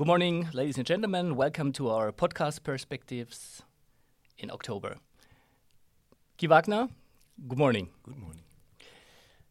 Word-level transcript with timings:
Good 0.00 0.06
morning, 0.06 0.48
ladies 0.54 0.78
and 0.78 0.86
gentlemen. 0.86 1.36
Welcome 1.36 1.72
to 1.72 1.90
our 1.90 2.10
podcast 2.10 2.62
perspectives 2.62 3.62
in 4.38 4.50
October. 4.50 4.96
Guy 6.40 6.46
Wagner, 6.46 6.88
good 7.46 7.58
morning. 7.58 7.90
Good 8.02 8.16
morning. 8.16 8.40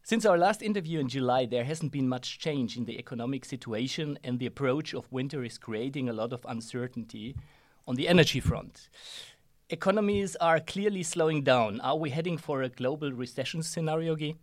Since 0.02 0.26
our 0.26 0.40
last 0.40 0.64
interview 0.64 1.00
in 1.02 1.08
July, 1.08 1.46
there 1.46 1.66
hasn't 1.66 1.92
been 1.92 2.10
much 2.10 2.40
change 2.40 2.78
in 2.78 2.86
the 2.86 2.98
economic 2.98 3.46
situation, 3.46 4.18
and 4.24 4.40
the 4.40 4.48
approach 4.48 4.96
of 4.96 5.12
winter 5.12 5.44
is 5.44 5.60
creating 5.60 6.10
a 6.10 6.14
lot 6.14 6.34
of 6.34 6.44
uncertainty 6.50 7.36
on 7.88 7.94
the 7.94 8.08
energy 8.08 8.40
front. 8.40 8.90
Economies 9.70 10.36
are 10.38 10.60
clearly 10.60 11.04
slowing 11.04 11.44
down. 11.44 11.80
Are 11.82 11.96
we 11.96 12.10
heading 12.10 12.40
for 12.40 12.64
a 12.64 12.70
global 12.70 13.12
recession 13.12 13.62
scenario, 13.62 14.16
Guy? 14.16 14.34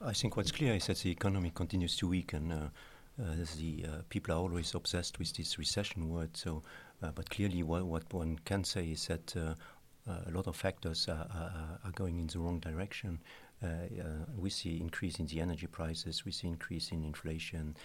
I 0.00 0.14
think 0.14 0.36
what's 0.36 0.50
clear 0.50 0.74
is 0.74 0.88
that 0.88 0.98
the 0.98 1.12
economy 1.12 1.52
continues 1.54 1.96
to 1.98 2.08
weaken. 2.08 2.50
Uh, 2.50 2.70
the 3.16 3.86
uh, 3.86 4.02
people 4.08 4.34
are 4.34 4.38
always 4.38 4.74
obsessed 4.74 5.18
with 5.18 5.32
this 5.34 5.58
recession 5.58 6.08
word. 6.08 6.36
So, 6.36 6.62
uh, 7.02 7.10
but 7.14 7.30
clearly, 7.30 7.62
what, 7.62 7.84
what, 7.84 8.12
one 8.12 8.38
can 8.44 8.64
say 8.64 8.86
is 8.86 9.06
that 9.06 9.36
uh, 9.36 9.54
uh, 10.08 10.20
a 10.26 10.30
lot 10.30 10.46
of 10.46 10.56
factors 10.56 11.08
are, 11.08 11.26
are, 11.32 11.80
are, 11.84 11.92
going 11.92 12.18
in 12.18 12.26
the 12.26 12.38
wrong 12.38 12.58
direction. 12.60 13.20
we 14.36 14.50
see 14.50 14.80
increase 14.80 15.18
in 15.18 15.26
the 15.26 15.40
energy 15.40 15.66
prices. 15.66 16.24
We 16.24 16.32
see 16.32 16.48
increase 16.48 16.90
in 16.90 17.04
inflation. 17.04 17.76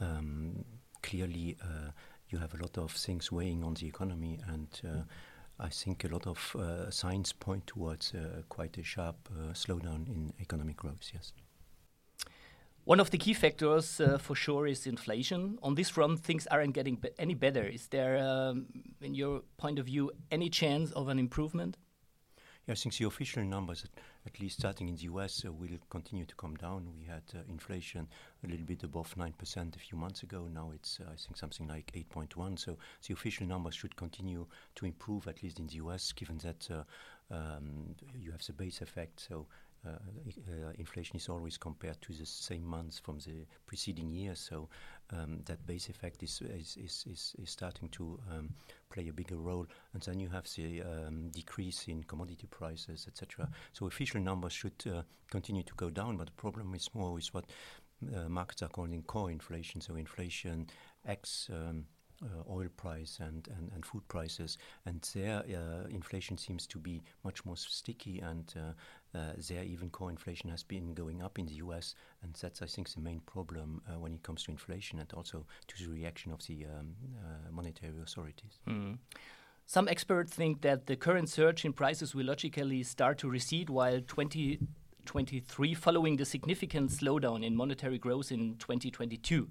Um, 0.00 0.64
clearly, 1.02 1.56
you 2.30 2.38
have 2.38 2.54
a 2.54 2.58
lot 2.58 2.78
of 2.78 2.92
things 2.92 3.30
weighing 3.32 3.64
on 3.64 3.74
the 3.74 3.86
economy 3.86 4.40
and. 4.48 4.68
I 5.60 5.70
think 5.70 6.04
a 6.04 6.08
lot 6.08 6.28
of 6.28 6.54
uh, 6.54 6.88
signs 6.88 7.32
point 7.32 7.66
towards 7.66 8.14
uh, 8.14 8.42
quite 8.48 8.78
a 8.78 8.84
sharp 8.84 9.16
uh, 9.32 9.52
slowdown 9.54 10.06
in 10.06 10.32
economic 10.40 10.76
growth, 10.76 11.10
yes. 11.12 11.32
One 12.88 13.00
of 13.00 13.10
the 13.10 13.18
key 13.18 13.34
factors 13.34 14.00
uh, 14.00 14.16
for 14.16 14.34
sure 14.34 14.66
is 14.66 14.86
inflation. 14.86 15.58
On 15.62 15.74
this 15.74 15.90
front, 15.90 16.20
things 16.20 16.46
aren't 16.46 16.72
getting 16.72 16.96
be 16.96 17.10
any 17.18 17.34
better. 17.34 17.62
Is 17.62 17.88
there, 17.88 18.16
um, 18.16 18.64
in 19.02 19.14
your 19.14 19.42
point 19.58 19.78
of 19.78 19.84
view, 19.84 20.10
any 20.30 20.48
chance 20.48 20.90
of 20.92 21.08
an 21.08 21.18
improvement? 21.18 21.76
Yeah, 22.66 22.72
I 22.72 22.76
think 22.76 22.96
the 22.96 23.04
official 23.04 23.44
numbers, 23.44 23.84
at, 23.84 23.90
at 24.24 24.40
least 24.40 24.60
starting 24.60 24.88
in 24.88 24.96
the 24.96 25.02
US, 25.02 25.44
uh, 25.44 25.52
will 25.52 25.76
continue 25.90 26.24
to 26.24 26.34
come 26.36 26.54
down. 26.56 26.88
We 26.98 27.04
had 27.04 27.24
uh, 27.34 27.40
inflation 27.50 28.08
a 28.42 28.46
little 28.46 28.64
bit 28.64 28.82
above 28.82 29.14
9% 29.14 29.76
a 29.76 29.78
few 29.78 29.98
months 29.98 30.22
ago. 30.22 30.48
Now 30.50 30.72
it's, 30.74 30.98
uh, 30.98 31.10
I 31.12 31.16
think, 31.16 31.36
something 31.36 31.68
like 31.68 31.92
8.1. 31.94 32.58
So 32.58 32.78
the 33.06 33.12
official 33.12 33.46
numbers 33.46 33.74
should 33.74 33.96
continue 33.96 34.46
to 34.76 34.86
improve, 34.86 35.28
at 35.28 35.42
least 35.42 35.58
in 35.58 35.66
the 35.66 35.74
US, 35.74 36.12
given 36.12 36.38
that 36.38 36.66
uh, 36.70 36.84
um, 37.30 37.94
you 38.18 38.32
have 38.32 38.46
the 38.46 38.54
base 38.54 38.80
effect. 38.80 39.20
So 39.20 39.46
uh, 39.86 39.90
uh, 39.90 40.72
inflation 40.78 41.16
is 41.16 41.28
always 41.28 41.56
compared 41.56 42.00
to 42.02 42.12
the 42.12 42.26
same 42.26 42.64
months 42.64 42.98
from 42.98 43.18
the 43.18 43.46
preceding 43.66 44.10
year, 44.10 44.34
so 44.34 44.68
um, 45.10 45.40
that 45.46 45.64
base 45.66 45.88
effect 45.88 46.22
is 46.22 46.42
is, 46.42 46.76
is, 46.76 47.04
is, 47.10 47.36
is 47.42 47.50
starting 47.50 47.88
to 47.90 48.18
um, 48.30 48.50
play 48.90 49.08
a 49.08 49.12
bigger 49.12 49.36
role. 49.36 49.66
And 49.92 50.02
then 50.02 50.20
you 50.20 50.28
have 50.28 50.46
the 50.56 50.82
um, 50.82 51.28
decrease 51.30 51.86
in 51.88 52.02
commodity 52.04 52.46
prices, 52.48 53.06
etc. 53.08 53.48
So 53.72 53.86
official 53.86 54.20
numbers 54.20 54.52
should 54.52 54.84
uh, 54.86 55.02
continue 55.30 55.62
to 55.62 55.74
go 55.76 55.90
down, 55.90 56.16
but 56.16 56.26
the 56.26 56.32
problem 56.32 56.74
is 56.74 56.90
more 56.94 57.12
with 57.12 57.28
what 57.32 57.46
uh, 58.14 58.28
markets 58.28 58.62
are 58.62 58.68
calling 58.68 59.02
core 59.02 59.30
inflation, 59.30 59.80
so 59.80 59.96
inflation 59.96 60.66
X. 61.06 61.50
Um, 61.52 61.86
uh, 62.22 62.52
oil 62.52 62.68
price 62.76 63.18
and, 63.20 63.48
and, 63.56 63.70
and 63.72 63.86
food 63.86 64.06
prices, 64.08 64.58
and 64.86 65.08
there 65.14 65.38
uh, 65.38 65.86
inflation 65.88 66.36
seems 66.36 66.66
to 66.66 66.78
be 66.78 67.02
much 67.24 67.44
more 67.44 67.56
sticky, 67.56 68.18
and 68.20 68.54
uh, 68.56 68.72
uh, 69.14 69.32
there 69.48 69.64
even 69.64 69.90
core 69.90 70.10
inflation 70.10 70.50
has 70.50 70.62
been 70.62 70.94
going 70.94 71.22
up 71.22 71.38
in 71.38 71.46
the 71.46 71.54
U.S., 71.54 71.94
and 72.22 72.34
that's 72.34 72.62
I 72.62 72.66
think 72.66 72.90
the 72.90 73.00
main 73.00 73.20
problem 73.20 73.82
uh, 73.88 73.98
when 73.98 74.14
it 74.14 74.22
comes 74.22 74.44
to 74.44 74.50
inflation 74.50 74.98
and 74.98 75.12
also 75.12 75.46
to 75.68 75.84
the 75.84 75.90
reaction 75.90 76.32
of 76.32 76.46
the 76.46 76.66
um, 76.66 76.94
uh, 77.18 77.50
monetary 77.50 78.00
authorities. 78.02 78.58
Mm. 78.68 78.98
Some 79.66 79.86
experts 79.88 80.32
think 80.32 80.62
that 80.62 80.86
the 80.86 80.96
current 80.96 81.28
surge 81.28 81.64
in 81.64 81.74
prices 81.74 82.14
will 82.14 82.26
logically 82.26 82.82
start 82.82 83.18
to 83.18 83.28
recede 83.28 83.68
while 83.68 84.00
2023, 84.00 85.74
following 85.74 86.16
the 86.16 86.24
significant 86.24 86.90
slowdown 86.90 87.44
in 87.44 87.54
monetary 87.54 87.98
growth 87.98 88.32
in 88.32 88.56
2022. 88.56 89.48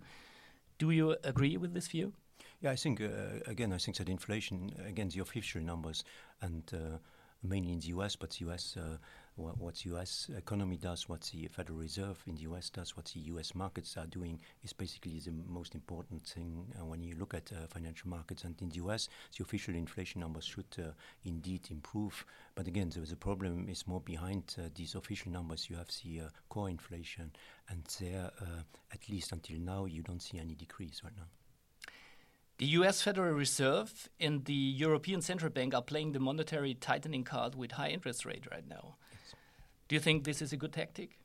Do 0.79 0.89
you 0.91 1.15
agree 1.23 1.57
with 1.57 1.73
this 1.73 1.87
view? 1.87 2.13
Yeah, 2.61 2.71
I 2.71 2.75
think 2.75 2.99
uh, 2.99 3.41
again, 3.45 3.71
I 3.71 3.77
think 3.77 3.97
that 3.97 4.09
inflation, 4.09 4.73
again, 4.87 5.09
the 5.09 5.21
official 5.21 5.61
numbers, 5.61 6.03
and 6.41 6.63
uh, 6.73 6.97
mainly 7.43 7.73
in 7.73 7.79
the 7.79 7.89
U.S., 7.89 8.15
but 8.15 8.31
the 8.31 8.45
U.S. 8.45 8.75
Uh, 8.75 8.97
what, 9.37 9.57
what 9.57 9.75
the 9.75 9.89
U.S. 9.91 10.29
economy 10.35 10.77
does, 10.77 11.07
what 11.07 11.21
the 11.21 11.47
Federal 11.47 11.79
Reserve 11.79 12.21
in 12.27 12.35
the 12.35 12.41
U.S. 12.41 12.69
does, 12.69 12.97
what 12.97 13.05
the 13.05 13.19
U.S. 13.31 13.55
markets 13.55 13.95
are 13.97 14.07
doing, 14.07 14.39
is 14.63 14.73
basically 14.73 15.19
the 15.19 15.31
most 15.47 15.75
important 15.75 16.25
thing 16.25 16.65
uh, 16.79 16.85
when 16.85 17.01
you 17.01 17.15
look 17.15 17.33
at 17.33 17.51
uh, 17.53 17.67
financial 17.67 18.09
markets. 18.09 18.43
And 18.43 18.55
in 18.61 18.69
the 18.69 18.75
U.S., 18.77 19.09
the 19.37 19.43
official 19.43 19.75
inflation 19.75 20.21
numbers 20.21 20.45
should 20.45 20.65
uh, 20.79 20.91
indeed 21.23 21.67
improve. 21.69 22.25
But 22.55 22.67
again, 22.67 22.89
the, 22.89 23.01
the 23.01 23.15
problem 23.15 23.67
is 23.69 23.87
more 23.87 24.01
behind 24.01 24.55
these 24.75 24.95
official 24.95 25.31
numbers. 25.31 25.69
You 25.69 25.77
have 25.77 25.89
the 26.03 26.23
core 26.49 26.69
inflation, 26.69 27.31
and 27.69 27.83
there, 27.99 28.31
at 28.91 29.09
least 29.09 29.31
until 29.31 29.59
now, 29.59 29.85
you 29.85 30.01
don't 30.01 30.21
see 30.21 30.39
any 30.39 30.55
decrease 30.55 31.01
right 31.03 31.13
now. 31.15 31.27
The 32.57 32.65
US 32.77 33.03
Federal 33.03 33.33
Reserve 33.33 34.09
and 34.19 34.45
the 34.45 34.53
European 34.53 35.21
Central 35.21 35.51
Bank 35.51 35.75
are 35.75 35.81
playing 35.83 36.13
the 36.13 36.19
monetary 36.19 36.73
tightening 36.73 37.23
card 37.23 37.53
with 37.53 37.73
high 37.73 37.89
interest 37.89 38.25
rate 38.25 38.45
right 38.49 38.67
now. 38.67 38.95
Do 39.87 39.95
you 39.95 40.01
think 40.01 40.23
this 40.25 40.41
is 40.41 40.51
a 40.51 40.57
good 40.57 40.73
tactic? 40.73 41.17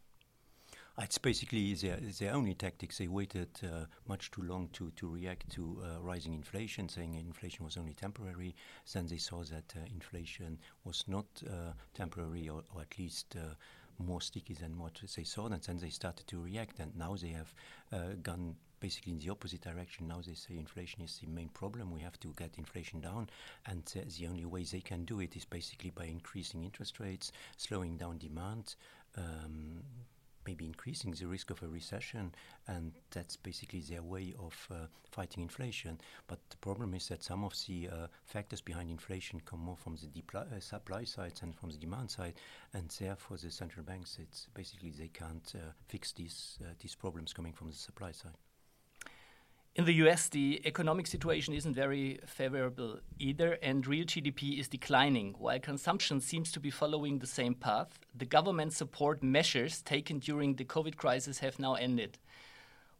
It's 0.99 1.19
basically 1.19 1.75
their, 1.75 1.97
their 1.97 2.35
only 2.35 2.55
tactics. 2.55 2.99
They 2.99 3.09
waited 3.09 3.49
uh, 3.65 3.87
much 4.07 4.31
too 4.31 4.43
long 4.43 4.69
to, 4.75 4.91
to 4.97 5.09
react 5.09 5.51
to 5.53 5.83
uh, 5.83 6.01
rising 6.03 6.35
inflation, 6.35 6.89
saying 6.89 7.15
inflation 7.15 7.65
was 7.65 7.77
only 7.77 7.95
temporary. 7.95 8.55
Then 8.93 9.07
they 9.07 9.17
saw 9.17 9.43
that 9.45 9.73
uh, 9.75 9.81
inflation 9.93 10.59
was 10.85 11.05
not 11.09 11.27
uh, 11.47 11.73
temporary, 11.95 12.49
or, 12.49 12.63
or, 12.75 12.83
at 12.83 12.99
least 12.99 13.35
uh, 13.37 13.55
more 13.99 14.21
sticky 14.21 14.55
than 14.55 14.79
what 14.79 15.01
they 15.17 15.25
saw. 15.25 15.47
And 15.47 15.63
then 15.63 15.79
they 15.79 15.91
started 15.91 16.27
to 16.29 16.41
react. 16.41 16.79
And 16.79 16.95
now 16.95 17.17
they 17.17 17.31
have 17.31 17.55
uh, 17.91 18.15
gone 18.23 18.57
basically 18.83 19.13
in 19.13 19.21
the 19.21 19.31
opposite 19.31 19.63
direction. 19.63 20.09
Now 20.09 20.21
they 20.27 20.35
say 20.35 20.59
inflation 20.59 21.03
is 21.03 21.19
the 21.19 21.29
main 21.29 21.49
problem. 21.49 21.93
We 21.93 22.01
have 22.01 22.19
to 22.21 22.35
get 22.37 22.59
inflation 22.59 23.01
down, 23.01 23.31
and 23.65 23.85
uh, 23.97 24.01
the 24.19 24.27
only 24.27 24.45
way 24.45 24.65
they 24.65 24.81
can 24.81 25.05
do 25.05 25.21
it 25.21 25.37
is 25.37 25.45
basically 25.45 25.91
by 25.91 26.07
increasing 26.07 26.65
interest 26.65 26.99
rates, 26.99 27.31
slowing 27.57 27.97
down 27.97 28.19
demand. 28.19 28.75
Um, 29.17 29.85
maybe 30.45 30.65
increasing 30.65 31.13
the 31.13 31.27
risk 31.27 31.51
of 31.51 31.63
a 31.63 31.69
recession, 31.69 32.35
and 32.67 32.93
that's 33.13 33.37
basically 33.37 33.81
their 33.81 34.03
way 34.03 34.35
of 34.39 34.69
uh, 34.71 34.87
fighting 35.11 35.43
inflation. 35.43 36.01
But 36.27 36.41
the 36.51 36.57
problem 36.57 36.95
is 36.95 37.07
that 37.09 37.23
some 37.23 37.45
of 37.45 37.55
the 37.67 37.89
uh, 37.89 38.07
factors 38.25 38.61
behind 38.61 38.91
inflation 38.91 39.41
come 39.45 39.61
more 39.61 39.77
from 39.77 39.97
the 39.97 40.39
uh, 40.39 40.61
supply 40.61 41.05
side 41.05 41.39
and 41.43 41.55
from 41.55 41.71
the 41.71 41.79
demand 41.79 42.11
side, 42.11 42.35
and 42.75 42.89
therefore 42.99 43.37
the 43.37 43.51
central 43.51 43.85
banks, 43.85 44.19
it's 44.21 44.49
basically 44.55 44.91
they 44.91 45.09
can't 45.09 45.53
uh, 45.55 45.71
fix 45.87 46.13
these 46.13 46.59
uh, 46.63 46.75
these 46.81 46.97
problems 46.97 47.33
coming 47.33 47.53
from 47.53 47.69
the 47.69 47.77
supply 47.77 48.11
side. 48.13 48.39
In 49.75 49.87
the 49.87 49.95
US, 50.05 50.29
the 50.29 50.61
economic 50.67 51.07
situation 51.07 51.55
isn't 51.55 51.73
very 51.73 52.21
favorable 52.27 52.99
either, 53.19 53.55
and 53.63 53.87
real 53.87 54.05
GDP 54.05 54.61
is 54.61 54.69
declining. 54.69 55.35
While 55.39 55.61
consumption 55.61 56.21
seems 56.21 56.53
to 56.53 56.61
be 56.61 56.71
following 56.71 57.19
the 57.19 57.27
same 57.27 57.55
path, 57.55 57.99
the 58.15 58.27
government 58.27 58.75
support 58.75 59.23
measures 59.23 59.81
taken 59.81 60.19
during 60.19 60.57
the 60.57 60.67
COVID 60.67 60.97
crisis 60.97 61.39
have 61.39 61.59
now 61.59 61.75
ended. 61.75 62.19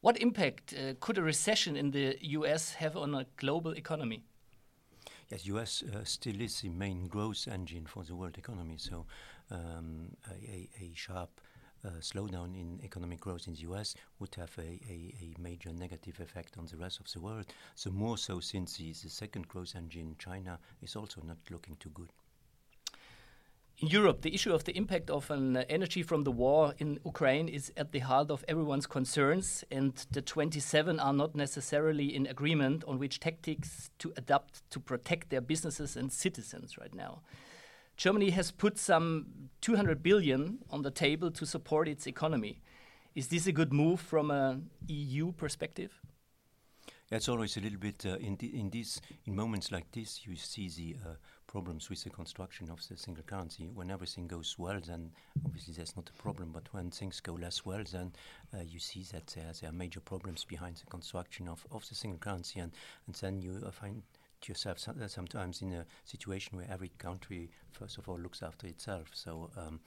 What 0.01 0.17
impact 0.17 0.73
uh, 0.73 0.95
could 0.99 1.19
a 1.19 1.23
recession 1.23 1.77
in 1.77 1.91
the 1.91 2.17
US 2.23 2.73
have 2.73 2.97
on 2.97 3.15
a 3.15 3.27
global 3.37 3.73
economy? 3.73 4.25
Yes, 5.29 5.45
US 5.47 5.83
uh, 5.83 6.05
still 6.05 6.41
is 6.41 6.63
the 6.63 6.71
main 6.71 7.07
growth 7.07 7.49
engine 7.49 7.85
for 7.85 8.03
the 8.03 8.15
world 8.15 8.39
economy, 8.39 8.79
so 8.79 9.05
um, 9.51 10.17
a, 10.31 10.71
a, 10.81 10.93
sharp 10.95 11.39
slowdown 12.01 12.55
in 12.55 12.81
economic 12.85 13.21
growth 13.21 13.47
in 13.47 13.55
the 13.55 13.61
US 13.61 13.95
would 14.19 14.35
have 14.37 14.53
a, 14.59 14.81
a, 14.89 15.15
a, 15.21 15.41
major 15.41 15.73
negative 15.73 16.21
effect 16.21 16.57
on 16.59 16.67
the 16.67 16.77
rest 16.77 17.01
of 17.01 17.11
the 17.13 17.21
world. 17.21 17.47
So 17.75 17.91
more 17.91 18.19
so 18.19 18.41
since 18.41 18.77
the, 18.77 18.93
the 18.93 19.11
second 19.11 19.49
growth 19.49 19.75
engine, 19.77 20.17
China, 20.19 20.59
is 20.81 20.97
also 20.97 21.21
not 21.25 21.39
looking 21.51 21.77
too 21.77 21.91
good. 21.91 22.13
In 23.79 23.89
Europe, 23.89 24.21
the 24.21 24.33
issue 24.33 24.55
of 24.55 24.63
the 24.63 24.77
impact 24.77 25.11
of 25.11 25.29
an 25.31 25.57
energy 25.57 26.05
from 26.05 26.23
the 26.23 26.31
war 26.31 26.75
in 26.79 27.01
Ukraine 27.05 27.49
is 27.49 27.73
at 27.77 27.91
the 27.91 27.99
heart 27.99 28.31
of 28.31 28.45
everyone's 28.47 28.87
concerns, 28.87 29.65
and 29.73 29.93
the 30.13 30.23
27 30.23 31.01
are 31.01 31.13
not 31.13 31.35
necessarily 31.35 32.15
in 32.15 32.27
agreement 32.27 32.85
on 32.87 33.01
which 33.01 33.19
tactics 33.19 33.91
to 33.99 34.13
adopt 34.17 34.71
to 34.71 34.79
protect 34.79 35.31
their 35.31 35.41
businesses 35.41 35.97
and 35.97 36.13
citizens 36.13 36.79
right 36.79 36.95
now. 36.95 37.23
Germany 38.03 38.31
has 38.31 38.51
put 38.51 38.79
some 38.79 39.27
200 39.61 40.03
billion 40.03 40.59
on 40.71 40.83
the 40.83 40.91
table 40.91 41.31
to 41.31 41.47
support 41.47 41.87
its 41.87 42.09
economy. 42.09 42.61
Is 43.15 43.29
this 43.29 43.47
a 43.47 43.53
good 43.53 43.73
move 43.73 44.01
from 44.01 44.33
an 44.33 44.71
EU 44.89 45.31
perspective? 45.31 46.01
It's 47.13 47.29
always 47.29 47.57
a 47.57 47.61
little 47.61 47.79
bit 47.79 48.05
uh, 48.05 48.17
in 48.17 48.37
in 48.39 48.71
these 48.71 49.01
in 49.25 49.37
moments 49.37 49.71
like 49.71 49.87
this 49.93 50.27
you 50.27 50.35
see 50.35 50.69
the 50.69 50.97
uh, 51.05 51.15
problems 51.47 51.91
with 51.91 52.03
the 52.03 52.11
construction 52.11 52.71
of 52.71 52.81
the 52.89 52.97
single 52.97 53.23
currency. 53.23 53.71
When 53.73 53.91
everything 53.91 54.27
goes 54.27 54.57
well, 54.59 54.81
then 54.85 55.13
obviously 55.45 55.75
that's 55.75 55.95
not 55.95 56.11
a 56.11 56.23
problem. 56.23 56.51
But 56.53 56.73
when 56.73 56.91
things 56.91 57.21
go 57.21 57.35
less 57.35 57.65
well, 57.65 57.85
then 57.93 58.13
uh, 58.53 58.63
you 58.67 58.81
see 58.81 59.05
that 59.13 59.27
there, 59.29 59.53
there, 59.61 59.71
are 59.71 59.73
major 59.85 60.01
problems 60.01 60.45
behind 60.45 60.77
the 60.77 60.87
construction 60.87 61.47
of, 61.49 61.65
of 61.71 61.89
the 61.89 61.95
single 61.95 62.19
currency, 62.19 62.59
and 62.59 62.73
and 63.07 63.15
then 63.15 63.43
you 63.43 63.63
uh, 63.65 63.71
find 63.71 64.03
yourself 64.49 64.79
sometimes 65.07 65.63
in 65.63 65.73
a 65.73 65.87
situation 66.05 66.57
where 66.57 66.67
every 66.71 66.91
country 66.99 67.51
first 67.71 67.99
of 67.99 68.09
all 68.09 68.19
looks 68.19 68.43
after 68.43 68.67
itself. 68.67 69.09
So. 69.13 69.51
Um, 69.57 69.81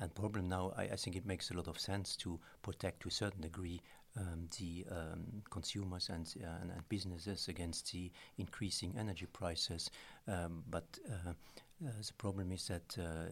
and 0.00 0.12
problem 0.12 0.48
now, 0.48 0.72
I, 0.76 0.82
I, 0.82 0.96
think 0.96 1.14
it 1.14 1.24
makes 1.24 1.52
a 1.52 1.54
lot 1.54 1.68
of 1.68 1.78
sense 1.78 2.16
to 2.16 2.40
protect 2.62 3.02
to 3.02 3.08
a 3.08 3.12
certain 3.12 3.42
degree 3.42 3.80
um, 4.18 4.48
the 4.58 4.84
um, 4.90 5.42
consumers 5.50 6.08
and, 6.08 6.32
uh, 6.42 6.62
and, 6.62 6.70
and, 6.70 6.88
businesses 6.88 7.48
against 7.48 7.92
the 7.92 8.10
increasing 8.38 8.94
energy 8.98 9.26
prices. 9.26 9.90
Um, 10.28 10.62
but 10.70 10.84
uh, 11.10 11.30
uh, 11.30 11.32
the 11.84 12.12
problem 12.14 12.52
is 12.52 12.68
that 12.68 12.96
uh, 12.98 13.26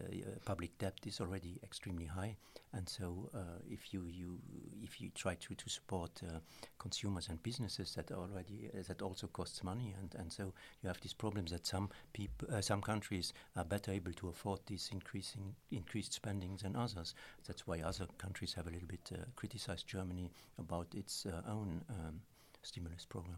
public 0.45 0.77
debt 0.77 0.99
is 1.05 1.19
already 1.19 1.59
extremely 1.63 2.05
high, 2.05 2.35
and 2.73 2.87
so 2.87 3.29
uh, 3.33 3.59
if 3.67 3.93
you, 3.93 4.05
you 4.05 4.39
if 4.81 5.01
you 5.01 5.09
try 5.15 5.35
to 5.35 5.55
to 5.55 5.69
support 5.69 6.21
uh, 6.23 6.39
consumers 6.77 7.29
and 7.29 7.41
businesses, 7.41 7.95
that 7.95 8.11
already 8.11 8.69
that 8.87 9.01
also 9.01 9.27
costs 9.27 9.63
money, 9.63 9.95
and, 9.99 10.15
and 10.19 10.31
so 10.31 10.53
you 10.81 10.87
have 10.87 10.99
these 11.01 11.13
problems 11.13 11.51
that 11.51 11.65
some 11.65 11.89
people 12.13 12.61
some 12.61 12.81
countries 12.81 13.33
are 13.55 13.65
better 13.65 13.91
able 13.91 14.13
to 14.13 14.29
afford 14.29 14.59
these 14.67 14.89
increasing 14.91 15.55
increased 15.71 16.13
spending 16.13 16.57
than 16.61 16.75
others. 16.75 17.15
That's 17.47 17.65
why 17.65 17.81
other 17.81 18.07
countries 18.17 18.53
have 18.53 18.67
a 18.67 18.71
little 18.71 18.87
bit 18.87 19.11
criticized 19.35 19.87
Germany 19.87 20.31
about 20.59 20.87
its 20.93 21.25
own 21.47 21.83
um, 21.89 22.21
stimulus 22.61 23.05
program. 23.05 23.37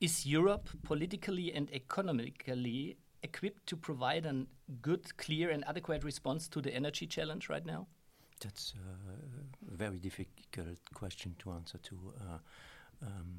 Is 0.00 0.26
Europe 0.26 0.68
politically 0.82 1.54
and 1.54 1.70
economically 1.72 2.98
equipped 3.26 3.66
to 3.66 3.76
provide 3.76 4.24
a 4.26 4.46
good, 4.82 5.04
clear, 5.16 5.50
and 5.50 5.64
adequate 5.66 6.02
response 6.04 6.48
to 6.48 6.60
the 6.60 6.72
energy 6.80 7.06
challenge 7.06 7.48
right 7.48 7.66
now? 7.66 7.86
That's 8.42 8.74
a 9.72 9.76
very 9.76 9.98
difficult 9.98 10.78
question 10.94 11.34
to 11.40 11.52
answer 11.52 11.78
to. 11.78 11.94
Uh, 12.20 12.38
um, 13.06 13.30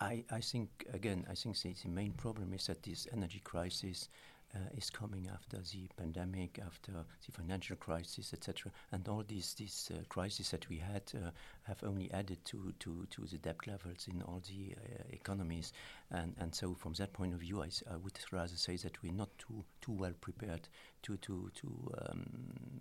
I, 0.00 0.24
I 0.30 0.40
think, 0.40 0.68
again, 0.92 1.26
I 1.30 1.34
think 1.34 1.56
the, 1.62 1.72
the 1.72 1.88
main 1.88 2.12
problem 2.12 2.52
is 2.52 2.66
that 2.66 2.82
this 2.82 3.08
energy 3.12 3.40
crisis 3.42 4.08
uh, 4.56 4.76
is 4.76 4.90
coming 4.90 5.28
after 5.32 5.58
the 5.58 5.88
pandemic, 5.96 6.58
after 6.64 6.92
the 6.92 7.32
financial 7.32 7.76
crisis, 7.76 8.32
etc. 8.32 8.72
And 8.92 9.06
all 9.08 9.22
these 9.26 9.54
these 9.54 9.90
uh, 9.94 10.02
crises 10.08 10.50
that 10.50 10.68
we 10.68 10.78
had 10.78 11.02
uh, 11.14 11.30
have 11.64 11.82
only 11.84 12.10
added 12.12 12.44
to, 12.46 12.72
to, 12.80 13.06
to 13.10 13.22
the 13.26 13.38
debt 13.38 13.66
levels 13.66 14.08
in 14.08 14.22
all 14.22 14.42
the 14.48 14.74
uh, 14.74 15.02
economies. 15.10 15.72
And 16.10 16.34
and 16.38 16.54
so 16.54 16.74
from 16.74 16.94
that 16.94 17.12
point 17.12 17.34
of 17.34 17.40
view, 17.40 17.62
I, 17.62 17.96
would 17.96 18.18
rather 18.32 18.56
say 18.56 18.76
that 18.76 19.02
we're 19.02 19.12
not 19.12 19.30
too 19.38 19.64
too 19.80 19.92
well 19.92 20.14
prepared 20.20 20.68
to 21.02 21.16
to 21.18 21.50
to 21.54 21.94
um, 21.98 22.80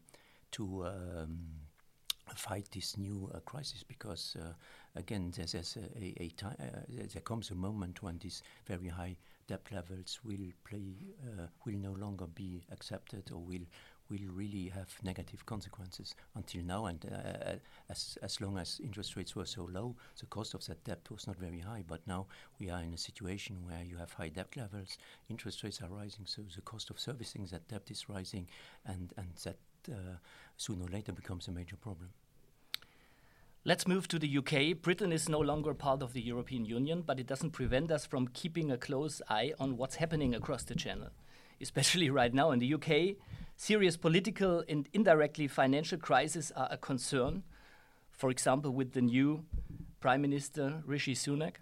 to 0.51 0.85
um, 0.85 1.39
fight 2.35 2.67
this 2.71 2.97
new 2.97 3.29
uh, 3.33 3.39
crisis 3.41 3.83
because 3.83 4.35
uh, 4.39 4.53
again 4.95 5.31
there's, 5.35 5.51
there's 5.51 5.77
a, 5.77 6.03
a, 6.03 6.23
a 6.23 6.29
time 6.29 6.55
uh, 6.59 7.03
there 7.13 7.21
comes 7.21 7.51
a 7.51 7.55
moment 7.55 8.01
when 8.01 8.17
these 8.17 8.41
very 8.65 8.87
high 8.87 9.15
debt 9.47 9.61
levels 9.71 10.19
will 10.23 10.51
play 10.63 10.95
uh, 11.23 11.47
will 11.65 11.77
no 11.77 11.91
longer 11.91 12.27
be 12.27 12.63
accepted 12.71 13.29
or 13.31 13.39
will 13.39 13.65
will 14.09 14.31
really 14.33 14.69
have 14.69 14.95
negative 15.03 15.45
consequences 15.47 16.13
until 16.35 16.63
now. 16.63 16.85
And 16.85 17.03
uh, 17.11 17.55
as 17.89 18.17
as 18.21 18.39
long 18.41 18.57
as 18.57 18.79
interest 18.83 19.15
rates 19.15 19.35
were 19.35 19.45
so 19.45 19.63
low 19.71 19.95
the 20.19 20.25
cost 20.27 20.53
of 20.53 20.65
that 20.65 20.83
debt 20.83 21.01
was 21.09 21.27
not 21.27 21.37
very 21.37 21.59
high. 21.59 21.83
But 21.87 22.01
now 22.07 22.27
we 22.59 22.69
are 22.69 22.81
in 22.81 22.93
a 22.93 22.97
situation 22.97 23.57
where 23.65 23.83
you 23.83 23.97
have 23.97 24.13
high 24.13 24.29
debt 24.29 24.55
levels 24.55 24.97
interest 25.29 25.63
rates 25.63 25.81
are 25.81 25.89
rising 25.89 26.25
so 26.25 26.41
the 26.55 26.61
cost 26.61 26.89
of 26.89 26.99
servicing 26.99 27.45
that 27.51 27.67
debt 27.67 27.89
is 27.89 28.09
rising 28.09 28.47
and 28.85 29.13
and 29.17 29.29
that 29.43 29.57
uh, 29.91 30.17
sooner 30.57 30.85
or 30.85 30.89
later 30.89 31.11
becomes 31.11 31.47
a 31.47 31.51
major 31.51 31.75
problem 31.75 32.09
Let's 33.67 33.87
move 33.87 34.07
to 34.09 34.19
the 34.19 34.37
UK. 34.37 34.79
Britain 34.79 35.11
is 35.11 35.27
no 35.27 35.39
longer 35.39 35.73
part 35.73 36.03
of 36.03 36.13
the 36.13 36.21
European 36.21 36.65
Union, 36.65 37.01
but 37.01 37.19
it 37.19 37.25
doesn't 37.25 37.49
prevent 37.49 37.89
us 37.89 38.05
from 38.05 38.27
keeping 38.27 38.69
a 38.69 38.77
close 38.77 39.23
eye 39.27 39.53
on 39.59 39.75
what's 39.75 39.95
happening 39.95 40.35
across 40.35 40.61
the 40.61 40.75
channel. 40.75 41.09
Especially 41.59 42.11
right 42.11 42.31
now 42.31 42.51
in 42.51 42.59
the 42.59 42.75
UK, 42.75 43.15
serious 43.55 43.97
political 43.97 44.63
and 44.69 44.87
indirectly 44.93 45.47
financial 45.47 45.97
crises 45.97 46.51
are 46.55 46.67
a 46.69 46.77
concern. 46.77 47.41
For 48.11 48.29
example, 48.29 48.69
with 48.69 48.91
the 48.91 49.01
new 49.01 49.45
Prime 49.99 50.21
Minister 50.21 50.83
Rishi 50.85 51.15
Sunak. 51.15 51.55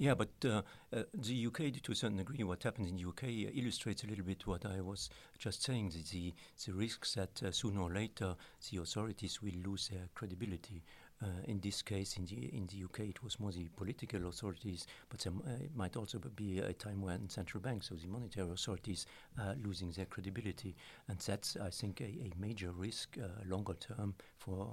Yeah, 0.00 0.14
but 0.14 0.30
uh, 0.44 0.62
uh, 0.92 1.02
the 1.12 1.46
UK, 1.48 1.72
to 1.82 1.90
a 1.90 1.94
certain 1.94 2.18
degree, 2.18 2.44
what 2.44 2.62
happens 2.62 2.88
in 2.88 2.96
the 2.96 3.04
UK 3.04 3.24
uh, 3.24 3.50
illustrates 3.52 4.04
a 4.04 4.06
little 4.06 4.24
bit 4.24 4.46
what 4.46 4.64
I 4.64 4.80
was 4.80 5.10
just 5.40 5.64
saying. 5.64 5.90
The, 5.90 6.04
the, 6.12 6.34
the 6.64 6.72
risks 6.72 7.14
that 7.14 7.42
uh, 7.42 7.50
sooner 7.50 7.80
or 7.80 7.92
later 7.92 8.36
the 8.70 8.78
authorities 8.80 9.42
will 9.42 9.58
lose 9.64 9.88
their 9.88 10.08
credibility. 10.14 10.84
Uh, 11.20 11.26
in 11.48 11.58
this 11.58 11.82
case, 11.82 12.16
in 12.16 12.26
the 12.26 12.36
in 12.54 12.68
the 12.68 12.84
UK, 12.84 13.08
it 13.08 13.24
was 13.24 13.40
more 13.40 13.50
the 13.50 13.66
political 13.76 14.28
authorities, 14.28 14.86
but 15.08 15.26
uh, 15.26 15.30
it 15.60 15.74
might 15.74 15.96
also 15.96 16.20
be 16.36 16.60
a 16.60 16.72
time 16.74 17.02
when 17.02 17.28
central 17.28 17.60
banks, 17.60 17.88
so 17.88 17.96
the 17.96 18.06
monetary 18.06 18.48
authorities, 18.48 19.04
are 19.36 19.56
losing 19.64 19.90
their 19.90 20.06
credibility, 20.06 20.76
and 21.08 21.18
that's, 21.18 21.56
I 21.56 21.70
think, 21.70 22.00
a, 22.00 22.04
a 22.04 22.30
major 22.38 22.70
risk 22.70 23.16
longer 23.48 23.74
term 23.74 24.14
for 24.36 24.70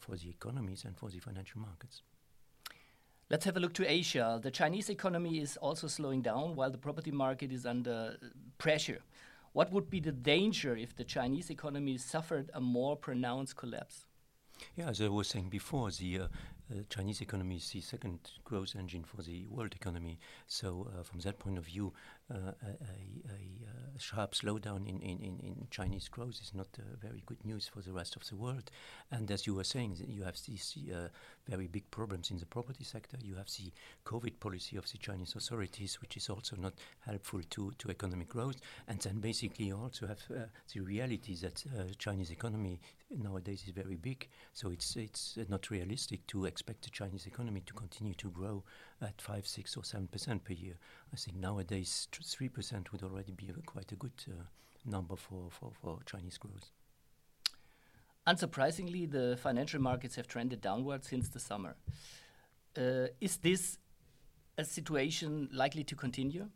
for 0.00 0.16
the 0.16 0.30
economies 0.30 0.84
and 0.84 0.96
for 0.96 1.10
the 1.10 1.20
financial 1.20 1.60
markets. 1.60 2.02
Let's 3.30 3.46
have 3.46 3.56
a 3.56 3.60
look 3.60 3.72
to 3.74 3.90
Asia. 3.90 4.38
The 4.42 4.50
Chinese 4.50 4.90
economy 4.90 5.40
is 5.40 5.56
also 5.56 5.86
slowing 5.86 6.20
down 6.20 6.56
while 6.56 6.70
the 6.70 6.78
property 6.78 7.10
market 7.10 7.50
is 7.52 7.64
under 7.64 8.16
pressure. 8.58 9.00
What 9.54 9.72
would 9.72 9.88
be 9.88 10.00
the 10.00 10.12
danger 10.12 10.76
if 10.76 10.94
the 10.94 11.04
Chinese 11.04 11.48
economy 11.50 11.96
suffered 11.96 12.50
a 12.52 12.60
more 12.60 12.96
pronounced 12.96 13.56
collapse? 13.56 14.06
Yeah, 14.76 14.90
as 14.90 15.00
I 15.00 15.08
was 15.08 15.28
saying 15.28 15.48
before, 15.48 15.90
the 15.90 16.20
uh, 16.20 16.28
uh, 16.70 16.82
Chinese 16.88 17.20
economy 17.20 17.56
is 17.56 17.70
the 17.70 17.80
second 17.80 18.18
growth 18.44 18.74
engine 18.78 19.04
for 19.04 19.22
the 19.22 19.46
world 19.48 19.74
economy. 19.74 20.18
So, 20.46 20.88
uh, 20.88 21.02
from 21.02 21.20
that 21.20 21.38
point 21.38 21.58
of 21.58 21.66
view, 21.66 21.92
uh, 22.30 22.36
a, 22.36 22.68
a, 22.68 23.96
a, 23.96 23.98
sharp 23.98 24.32
slowdown 24.32 24.88
in, 24.88 24.98
in, 25.00 25.18
in, 25.20 25.66
Chinese 25.70 26.08
growth 26.08 26.40
is 26.40 26.52
not 26.54 26.66
very 27.00 27.22
good 27.26 27.44
news 27.44 27.68
for 27.68 27.80
the 27.80 27.92
rest 27.92 28.16
of 28.16 28.26
the 28.28 28.34
world. 28.34 28.70
And 29.10 29.30
as 29.30 29.46
you 29.46 29.54
were 29.54 29.64
saying, 29.64 29.96
you 30.08 30.24
have 30.24 30.38
these 30.46 30.76
uh, 30.90 31.08
very 31.46 31.66
big 31.66 31.90
problems 31.90 32.30
in 32.30 32.38
the 32.38 32.46
property 32.46 32.82
sector. 32.82 33.18
You 33.22 33.34
have 33.34 33.48
the 33.48 33.70
COVID 34.06 34.40
policy 34.40 34.76
of 34.76 34.90
the 34.90 34.98
Chinese 34.98 35.34
authorities, 35.36 36.00
which 36.00 36.16
is 36.16 36.30
also 36.30 36.56
not 36.56 36.72
helpful 37.00 37.40
to, 37.50 37.72
to 37.78 37.90
economic 37.90 38.30
growth. 38.30 38.56
And 38.88 38.98
then 39.00 39.20
basically 39.20 39.66
you 39.66 39.76
also 39.76 40.06
have 40.06 40.22
uh, 40.30 40.44
the 40.72 40.80
reality 40.80 41.36
that 41.36 41.62
uh, 41.78 41.82
Chinese 41.98 42.30
economy 42.30 42.80
nowadays 43.10 43.64
is 43.66 43.74
very 43.74 43.96
big. 43.96 44.28
So 44.52 44.70
it's 44.70 44.96
it's 44.96 45.38
not 45.48 45.70
realistic 45.70 46.26
to 46.28 46.46
expect 46.54 46.80
the 46.82 46.90
Chinese 47.00 47.26
economy 47.32 47.62
to 47.66 47.74
continue 47.74 48.14
to 48.14 48.30
grow 48.30 48.56
at 49.08 49.20
five, 49.20 49.44
six, 49.56 49.76
or 49.76 49.84
seven 49.92 50.06
percent 50.14 50.44
per 50.44 50.54
year. 50.64 50.76
I 51.12 51.16
think 51.16 51.36
nowadays 51.48 51.90
three 52.34 52.50
percent 52.56 52.84
would 52.90 53.02
already 53.02 53.32
be 53.32 53.46
a, 53.50 53.54
quite 53.72 53.90
a 53.96 53.96
good 53.96 54.18
uh, 54.28 54.44
number 54.84 55.16
for, 55.16 55.42
for, 55.50 55.72
for 55.80 55.92
Chinese 56.12 56.38
growth. 56.38 56.70
Unsurprisingly, 58.26 59.10
the 59.16 59.36
financial 59.36 59.80
markets 59.80 60.16
have 60.16 60.28
trended 60.28 60.60
downward 60.60 61.04
since 61.04 61.28
the 61.28 61.40
summer. 61.40 61.74
Uh, 62.76 63.08
is 63.20 63.36
this 63.38 63.78
a 64.56 64.64
situation 64.64 65.48
likely 65.52 65.84
to 65.84 65.96
continue? 65.96 66.46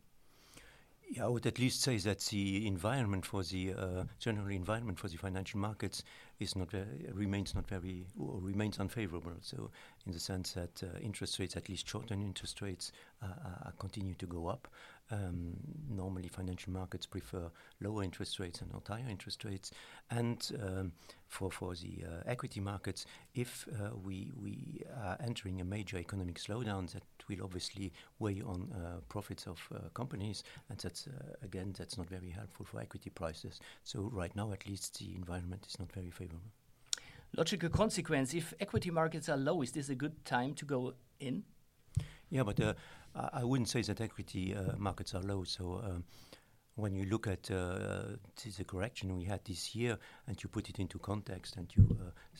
Yeah, 1.10 1.24
I 1.24 1.28
would 1.28 1.46
at 1.46 1.58
least 1.58 1.80
say 1.80 1.96
that 1.98 2.18
the 2.20 2.66
environment 2.66 3.24
for 3.24 3.42
the 3.42 3.72
uh, 3.72 4.04
general 4.18 4.48
environment 4.48 4.98
for 4.98 5.08
the 5.08 5.16
financial 5.16 5.58
markets 5.58 6.02
is 6.38 6.54
not 6.54 6.68
remains 7.14 7.54
not 7.54 7.66
very 7.66 8.04
or 8.18 8.38
remains 8.40 8.78
unfavorable. 8.78 9.32
So, 9.40 9.70
in 10.06 10.12
the 10.12 10.20
sense 10.20 10.52
that 10.52 10.82
uh, 10.82 10.98
interest 11.00 11.38
rates, 11.38 11.56
at 11.56 11.70
least 11.70 11.88
short-term 11.88 12.22
interest 12.22 12.60
rates, 12.60 12.92
uh, 13.22 13.26
uh 13.26 13.70
continue 13.78 14.14
to 14.16 14.26
go 14.26 14.48
up. 14.48 14.68
Um, 15.10 15.56
normally, 15.88 16.28
financial 16.28 16.72
markets 16.72 17.06
prefer 17.06 17.50
lower 17.80 18.02
interest 18.02 18.38
rates 18.38 18.60
and 18.60 18.70
not 18.72 18.86
higher 18.86 19.08
interest 19.08 19.44
rates. 19.44 19.72
And 20.10 20.50
um, 20.62 20.92
for 21.28 21.50
for 21.50 21.74
the 21.74 22.04
uh, 22.04 22.22
equity 22.26 22.60
markets, 22.60 23.06
if 23.34 23.66
uh, 23.72 23.96
we 23.96 24.30
we 24.36 24.82
are 25.02 25.16
entering 25.20 25.60
a 25.60 25.64
major 25.64 25.96
economic 25.98 26.38
slowdown, 26.38 26.90
that 26.92 27.02
will 27.28 27.42
obviously 27.42 27.92
weigh 28.18 28.42
on 28.42 28.70
uh, 28.72 29.00
profits 29.08 29.46
of 29.46 29.58
uh, 29.74 29.88
companies, 29.94 30.42
and 30.68 30.78
that's 30.78 31.06
uh, 31.06 31.34
again 31.42 31.74
that's 31.76 31.96
not 31.96 32.08
very 32.08 32.30
helpful 32.30 32.66
for 32.66 32.80
equity 32.80 33.10
prices. 33.10 33.60
So 33.84 34.10
right 34.12 34.34
now, 34.36 34.52
at 34.52 34.66
least, 34.66 34.98
the 34.98 35.14
environment 35.14 35.66
is 35.66 35.78
not 35.78 35.90
very 35.92 36.10
favorable. 36.10 36.52
Logical 37.36 37.68
consequence: 37.70 38.34
If 38.34 38.54
equity 38.60 38.90
markets 38.90 39.28
are 39.28 39.36
low, 39.36 39.62
is 39.62 39.72
this 39.72 39.88
a 39.88 39.94
good 39.94 40.24
time 40.24 40.54
to 40.54 40.64
go 40.64 40.94
in? 41.20 41.44
Yeah, 42.30 42.42
but 42.42 42.60
uh, 42.60 42.74
I 43.32 43.44
wouldn't 43.44 43.68
say 43.68 43.82
that 43.82 44.00
equity 44.00 44.54
uh, 44.54 44.76
markets 44.76 45.14
are 45.14 45.22
low. 45.22 45.44
So 45.44 45.82
um, 45.84 46.04
when 46.74 46.94
you 46.94 47.04
look 47.06 47.26
at 47.26 47.50
uh, 47.50 48.16
the 48.56 48.64
correction 48.64 49.16
we 49.16 49.24
had 49.24 49.44
this 49.44 49.74
year 49.74 49.98
and 50.26 50.42
you 50.42 50.48
put 50.48 50.68
it 50.68 50.78
into 50.78 50.98
context 50.98 51.56
and 51.56 51.66
you 51.76 51.98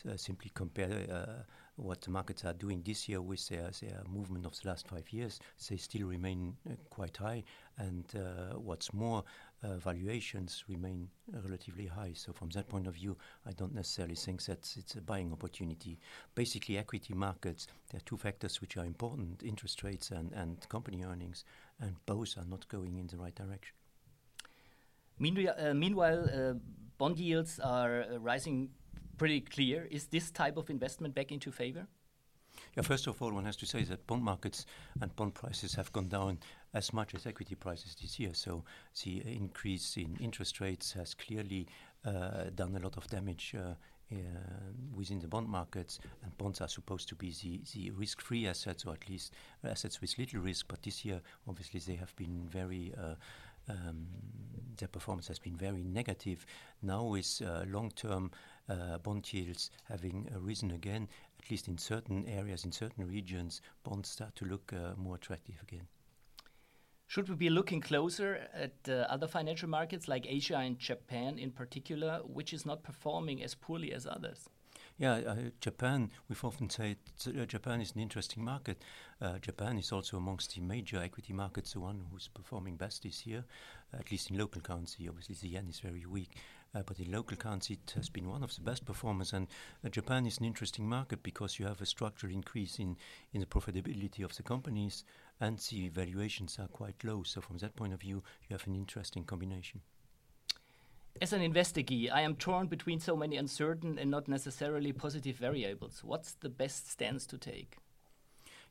uh, 0.09 0.17
simply 0.17 0.51
compare 0.55 1.45
what 1.79 2.01
the 2.03 2.11
markets 2.11 2.45
are 2.45 2.53
doing 2.53 2.83
this 2.85 3.09
year 3.09 3.23
with 3.23 3.49
their, 3.49 3.71
their 3.81 4.03
movement 4.09 4.45
of 4.45 4.61
the 4.61 4.69
last 4.69 4.89
five 4.89 5.11
years, 5.13 5.39
they 5.69 5.77
still 5.77 6.07
remain 6.09 6.57
uh, 6.69 6.75
quite 6.91 7.17
high. 7.17 7.45
And 7.79 8.05
uh, 8.17 8.59
what's 8.59 8.93
more, 8.93 9.19
uh, 9.19 9.23
valuations 9.63 10.65
remain 10.69 11.09
relatively 11.33 11.87
high. 11.87 12.13
So 12.15 12.33
from 12.33 12.51
that 12.51 12.69
point 12.69 12.87
of 12.87 12.95
view, 12.95 13.17
I 13.47 13.53
don't 13.53 13.75
necessarily 13.75 14.15
think 14.15 14.45
that 14.45 14.73
it's 14.77 14.95
a 14.95 15.01
buying 15.01 15.33
opportunity. 15.33 15.99
Basically, 16.35 16.79
equity 16.79 17.15
markets, 17.15 17.67
there 17.91 17.99
are 17.99 18.05
two 18.05 18.17
factors 18.17 18.61
which 18.61 18.77
are 18.77 18.85
important, 18.85 19.43
interest 19.43 19.83
rates 19.83 20.11
and, 20.11 20.33
and 20.33 20.69
company 20.69 21.05
earnings, 21.05 21.45
and 21.81 21.95
both 22.07 22.37
are 22.39 22.45
not 22.49 22.69
going 22.69 22.99
in 22.99 23.07
the 23.07 23.17
right 23.17 23.35
direction. 23.35 23.75
Meanwhile, 25.19 25.55
uh, 25.59 25.75
meanwhile 25.75 26.29
uh, 26.33 26.55
bond 26.97 27.19
yields 27.19 27.59
are 27.59 28.03
uh, 28.03 28.19
rising 28.21 28.71
pretty 29.17 29.41
clear. 29.41 29.89
Is 29.91 30.07
this 30.07 30.31
type 30.31 30.57
of 30.57 30.71
investment 30.71 31.15
back 31.15 31.33
into 31.33 31.51
favor? 31.51 31.89
Yeah, 32.77 32.83
first 32.83 33.07
of 33.07 33.21
all, 33.23 33.33
one 33.33 33.45
has 33.45 33.57
to 33.57 33.67
say 33.67 33.85
that 33.85 34.07
bond 34.07 34.23
markets 34.23 34.67
and 35.01 35.15
bond 35.17 35.35
prices 35.35 35.75
have 35.75 35.93
gone 35.93 36.09
down 36.09 36.39
as 36.75 36.93
much 36.93 37.15
as 37.15 37.27
equity 37.27 37.55
prices 37.55 37.97
this 38.01 38.19
year. 38.19 38.35
So 38.35 38.65
the 39.05 39.23
increase 39.27 39.97
in 39.97 40.17
interest 40.21 40.61
rates 40.61 40.93
has 40.93 41.15
clearly 41.15 41.67
uh, 42.05 42.51
done 42.55 42.77
a 42.77 42.81
lot 42.81 42.97
of 42.97 43.07
damage 43.09 43.55
uh, 43.57 43.75
uh, 44.11 44.17
within 44.95 45.21
the 45.21 45.29
bond 45.29 45.49
markets, 45.49 45.99
and 46.23 46.37
bonds 46.39 46.61
are 46.61 46.69
supposed 46.69 47.09
to 47.09 47.15
be 47.15 47.35
the, 47.43 47.61
the 47.75 47.91
risk-free 47.91 48.47
assets, 48.47 48.87
or 48.87 48.95
at 48.95 49.09
least 49.09 49.35
assets 49.65 50.01
with 50.01 50.17
little 50.19 50.41
risk. 50.41 50.67
But 50.69 50.83
this 50.83 51.05
year, 51.05 51.21
obviously, 51.47 51.81
they 51.81 51.97
have 51.97 52.15
been 52.17 52.49
very 52.51 52.95
uh, 52.97 53.15
um, 53.69 54.07
their 54.79 54.89
performance 54.89 55.29
has 55.29 55.39
been 55.39 55.57
very 55.57 55.83
negative. 55.83 56.47
Now, 56.83 57.05
with 57.05 57.43
uh, 57.45 57.65
long-term 57.67 58.31
uh, 58.69 58.99
bond 58.99 59.31
yields 59.33 59.71
having 59.85 60.29
risen 60.41 60.71
again, 60.71 61.09
at 61.43 61.51
least 61.51 61.69
in 61.69 61.79
certain 61.79 62.25
areas, 62.27 62.65
in 62.65 62.73
certain 62.73 63.07
regions, 63.07 63.61
bonds 63.85 64.09
start 64.09 64.35
to 64.37 64.45
look 64.45 64.73
uh, 64.73 64.95
more 64.97 65.17
attractive 65.17 65.57
again. 65.63 65.87
Should 67.09 67.31
we 67.31 67.37
be 67.37 67.49
looking 67.49 67.81
closer 67.81 68.51
at 68.53 68.87
uh, 68.87 69.07
other 69.09 69.27
financial 69.27 69.67
markets 69.67 70.09
like 70.09 70.27
Asia 70.29 70.59
and 70.59 70.79
Japan 70.79 71.39
in 71.39 71.51
particular, 71.51 72.21
which 72.23 72.53
is 72.53 72.67
not 72.67 72.83
performing 72.83 73.43
as 73.43 73.55
poorly 73.55 73.95
as 73.95 74.07
others? 74.07 74.51
Yeah, 74.99 75.15
uh, 75.15 75.37
Japan, 75.63 76.11
we've 76.29 76.45
often 76.45 76.69
said 76.69 76.97
uh, 77.27 77.47
Japan 77.47 77.81
is 77.81 77.93
an 77.95 78.03
interesting 78.03 78.45
market. 78.45 78.83
Uh, 79.23 79.39
Japan 79.39 79.79
is 79.79 79.91
also 79.91 80.19
amongst 80.19 80.55
the 80.55 80.61
major 80.61 80.99
equity 80.99 81.33
markets, 81.33 81.73
the 81.73 81.81
one 81.81 82.05
who's 82.11 82.29
performing 82.29 82.77
best 82.77 83.05
this 83.05 83.27
year, 83.27 83.43
at 83.99 84.11
least 84.11 84.31
in 84.31 84.37
local 84.37 84.61
currency. 84.61 85.09
Obviously, 85.09 85.37
the 85.41 85.49
yen 85.49 85.69
is 85.71 85.81
very 85.81 86.05
weak. 86.05 86.37
Uh, 86.75 86.83
but 86.85 86.99
in 86.99 87.11
local 87.11 87.37
currency, 87.37 87.75
it 87.75 87.93
has 87.97 88.11
been 88.11 88.29
one 88.29 88.43
of 88.43 88.55
the 88.55 88.61
best 88.61 88.85
performers. 88.85 89.33
And 89.33 89.47
uh, 89.83 89.89
Japan 89.89 90.27
is 90.27 90.39
an 90.39 90.45
interesting 90.45 90.87
market 90.87 91.23
because 91.23 91.59
you 91.59 91.67
have 91.67 91.81
a 91.81 91.87
structural 91.87 92.33
increase 92.33 92.79
in, 92.79 92.97
in 93.33 93.41
the 93.41 93.47
profitability 93.47 94.23
of 94.23 94.37
the 94.37 94.43
companies, 94.43 95.05
and 95.41 95.59
the 95.71 95.89
valuations 95.89 96.59
are 96.59 96.69
quite 96.69 97.03
low. 97.05 97.23
So, 97.23 97.41
from 97.41 97.59
that 97.59 97.77
point 97.77 97.93
of 97.93 98.01
view, 98.01 98.23
you 98.49 98.55
have 98.55 98.67
an 98.67 98.75
interesting 98.75 99.25
combination. 99.25 99.81
As 101.21 101.33
an 101.33 101.43
investor, 101.43 101.83
I 102.13 102.21
am 102.21 102.37
torn 102.37 102.69
between 102.69 103.01
so 103.01 103.17
many 103.17 103.37
uncertain 103.37 103.99
and 103.99 104.11
not 104.11 104.29
necessarily 104.29 104.93
positive 104.93 105.37
variables. 105.37 106.05
What's 106.05 106.35
the 106.35 106.49
best 106.49 106.91
stance 106.91 107.27
to 107.27 107.39
take? 107.39 107.77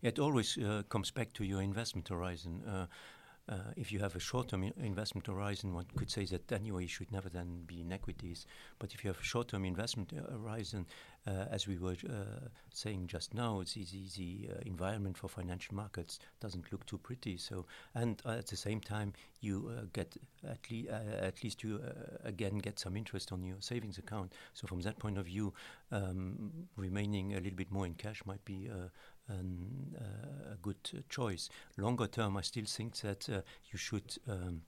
It 0.01 0.19
always 0.19 0.57
uh, 0.57 0.83
comes 0.87 1.11
back 1.11 1.33
to 1.33 1.43
your 1.43 1.61
investment 1.61 2.07
horizon. 2.07 2.63
Uh, 2.65 2.85
uh, 3.49 3.71
if 3.77 3.91
you 3.91 3.99
have 3.99 4.15
a 4.15 4.19
short-term 4.19 4.71
investment 4.77 5.25
horizon, 5.27 5.73
one 5.73 5.85
could 5.95 6.11
say 6.11 6.25
that 6.25 6.51
anyway 6.51 6.81
you 6.83 6.87
should 6.87 7.11
never 7.11 7.29
then 7.29 7.63
be 7.65 7.81
in 7.81 7.93
equities. 7.93 8.45
But 8.77 8.93
if 8.93 9.03
you 9.03 9.09
have 9.09 9.19
a 9.19 9.23
short-term 9.23 9.63
investment 9.63 10.11
uh, 10.13 10.31
horizon, 10.33 10.85
uh, 11.25 11.45
as 11.51 11.67
we 11.67 11.77
were 11.77 11.95
uh, 12.09 12.47
saying 12.73 13.07
just 13.07 13.33
now, 13.33 13.61
the, 13.73 13.85
the, 13.85 14.07
the 14.17 14.49
uh, 14.49 14.59
environment 14.65 15.17
for 15.17 15.27
financial 15.27 15.75
markets 15.75 16.19
doesn't 16.39 16.71
look 16.71 16.85
too 16.85 16.97
pretty. 16.97 17.37
So, 17.37 17.65
and 17.95 18.21
at 18.25 18.47
the 18.47 18.57
same 18.57 18.81
time, 18.81 19.13
you 19.41 19.71
uh, 19.77 19.83
get 19.93 20.15
at, 20.43 20.59
le- 20.71 20.91
at 20.91 21.43
least 21.43 21.63
you 21.63 21.81
again 22.23 22.57
get 22.57 22.79
some 22.79 22.95
interest 22.95 23.31
on 23.31 23.43
your 23.43 23.57
savings 23.59 23.97
account. 23.97 24.33
So, 24.53 24.67
from 24.67 24.81
that 24.81 24.99
point 24.99 25.17
of 25.17 25.25
view, 25.25 25.53
um, 25.91 26.51
remaining 26.75 27.33
a 27.33 27.37
little 27.37 27.57
bit 27.57 27.71
more 27.71 27.85
in 27.85 27.93
cash 27.93 28.21
might 28.25 28.43
be 28.45 28.69
an, 29.29 29.95
uh, 29.99 30.53
a 30.53 30.57
good 30.61 31.05
choice. 31.09 31.49
Longer 31.77 32.07
term, 32.07 32.37
I 32.37 32.41
still 32.41 32.65
think 32.65 32.95
that 32.97 33.29
uh, 33.29 33.41
you 33.71 33.77
should 33.77 34.17
um, 34.27 34.61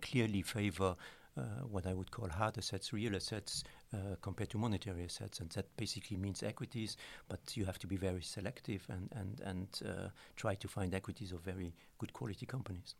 clearly 0.00 0.42
favor 0.42 0.96
uh, 1.36 1.42
what 1.70 1.86
I 1.86 1.94
would 1.94 2.10
call 2.10 2.28
hard 2.28 2.58
assets, 2.58 2.92
real 2.92 3.14
assets, 3.14 3.64
uh, 3.94 4.16
compared 4.20 4.50
to 4.50 4.58
monetary 4.58 5.04
assets, 5.04 5.40
and 5.40 5.48
that 5.50 5.66
basically 5.76 6.16
means 6.16 6.42
equities. 6.42 6.96
But 7.28 7.56
you 7.56 7.64
have 7.64 7.78
to 7.78 7.86
be 7.86 7.96
very 7.96 8.22
selective 8.22 8.86
and 8.88 9.08
and 9.12 9.40
and 9.44 9.68
uh, 9.86 10.08
try 10.36 10.54
to 10.56 10.68
find 10.68 10.94
equities 10.94 11.32
of 11.32 11.40
very 11.40 11.72
good 11.98 12.12
quality 12.12 12.46
companies. 12.46 12.94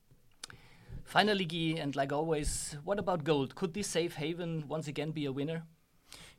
Finally, 1.04 1.45
Guy, 1.45 1.80
and 1.83 1.97
like 1.97 2.12
always, 2.12 2.76
what 2.85 2.99
about 2.99 3.25
gold? 3.25 3.54
Could 3.54 3.75
this 3.75 3.88
safe 3.88 4.14
haven 4.14 4.64
once 4.69 4.88
again 4.88 5.11
be 5.11 5.25
a 5.25 5.33
winner? 5.33 5.64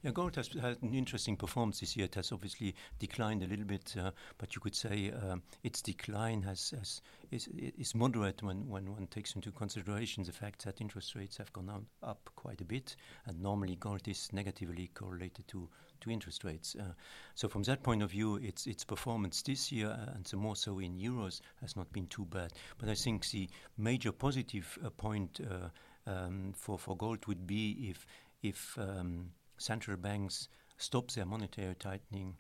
Yeah, 0.04 0.12
gold 0.12 0.36
has 0.36 0.48
had 0.48 0.82
an 0.82 0.96
interesting 0.96 1.38
performance 1.38 1.80
this 1.80 1.96
year. 1.96 2.06
It 2.06 2.16
has 2.16 2.32
obviously 2.32 2.74
declined 2.98 3.44
a 3.44 3.48
little 3.48 3.66
bit, 3.66 3.96
uh, 3.96 4.10
but 4.40 4.56
you 4.56 4.62
could 4.62 4.76
say 4.76 5.12
um, 5.12 5.44
its 5.62 5.84
decline 5.84 6.42
has, 6.42 6.72
has 6.72 7.02
is, 7.30 7.48
is 7.54 7.94
moderate 7.94 8.42
when, 8.42 8.68
when 8.68 8.92
one 8.92 9.06
takes 9.06 9.36
into 9.36 9.52
consideration 9.52 10.24
the 10.24 10.32
fact 10.32 10.66
that 10.66 10.82
interest 10.82 11.14
rates 11.14 11.38
have 11.38 11.54
gone 11.54 11.70
on, 11.70 11.86
up 12.02 12.32
quite 12.36 12.62
a 12.62 12.66
bit, 12.66 12.96
and 13.28 13.40
normally 13.40 13.76
gold 13.76 14.08
is 14.08 14.34
negatively 14.34 14.90
correlated 14.94 15.48
to 15.50 15.70
to 16.00 16.10
interest 16.10 16.44
rates. 16.44 16.76
Uh, 16.80 16.94
so 17.36 17.48
from 17.48 17.62
that 17.62 17.84
point 17.84 18.02
of 18.02 18.10
view, 18.10 18.38
its 18.38 18.66
its 18.66 18.84
performance 18.84 19.44
this 19.44 19.72
year, 19.72 19.90
uh, 19.90 20.14
and 20.16 20.28
so 20.28 20.36
more 20.36 20.56
so 20.56 20.80
in 20.80 20.98
euros, 20.98 21.42
has 21.62 21.76
not 21.76 21.94
been 21.94 22.08
too 22.08 22.26
bad. 22.26 22.52
But 22.80 22.90
I 22.90 22.96
think 22.96 23.30
the 23.30 23.48
major 23.78 24.12
positive 24.12 24.80
uh, 24.84 24.90
point 24.90 25.40
uh, 25.40 26.10
um, 26.10 26.54
for 26.56 26.80
for 26.80 26.98
gold 26.98 27.28
would 27.28 27.46
be 27.46 27.92
if 27.92 28.08
if 28.42 28.76
um, 28.80 29.30
central 29.62 29.98
banks 29.98 30.50
stop 30.78 31.12
their 31.12 31.26
monetary 31.26 31.76
tightening 31.76 32.36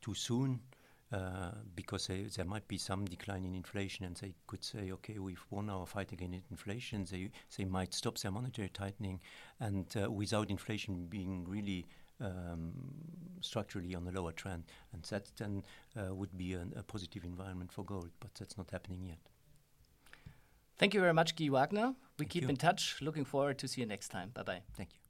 too 0.00 0.14
soon 0.14 0.60
uh, 1.10 1.52
because 1.74 2.06
they, 2.06 2.24
there 2.36 2.44
might 2.44 2.68
be 2.68 2.76
some 2.76 3.06
decline 3.06 3.44
in 3.44 3.54
inflation 3.54 4.04
and 4.04 4.16
they 4.16 4.34
could 4.46 4.62
say, 4.62 4.90
okay, 4.92 5.18
we've 5.18 5.44
won 5.50 5.70
our 5.70 5.86
fight 5.86 6.12
against 6.12 6.50
inflation. 6.50 7.06
They, 7.10 7.30
they 7.56 7.64
might 7.64 7.94
stop 7.94 8.18
their 8.18 8.30
monetary 8.30 8.68
tightening 8.68 9.20
and 9.58 9.86
uh, 9.96 10.10
without 10.10 10.50
inflation 10.50 11.06
being 11.06 11.46
really 11.48 11.86
um, 12.20 12.72
structurally 13.40 13.94
on 13.94 14.06
a 14.06 14.10
lower 14.10 14.32
trend. 14.32 14.64
And 14.92 15.02
that 15.04 15.30
then 15.38 15.62
uh, 15.96 16.14
would 16.14 16.36
be 16.36 16.52
an, 16.52 16.74
a 16.76 16.82
positive 16.82 17.24
environment 17.24 17.72
for 17.72 17.84
gold, 17.84 18.10
but 18.20 18.34
that's 18.34 18.58
not 18.58 18.70
happening 18.70 19.06
yet. 19.06 19.18
Thank 20.76 20.94
you 20.94 21.00
very 21.00 21.14
much, 21.14 21.34
Guy 21.36 21.48
Wagner. 21.48 21.94
We 22.18 22.24
Thank 22.24 22.30
keep 22.30 22.42
you. 22.42 22.48
in 22.50 22.56
touch. 22.56 22.98
Looking 23.00 23.24
forward 23.24 23.58
to 23.58 23.68
see 23.68 23.80
you 23.80 23.86
next 23.86 24.08
time. 24.08 24.30
Bye 24.34 24.42
bye. 24.42 24.62
Thank 24.76 24.92
you. 24.92 25.07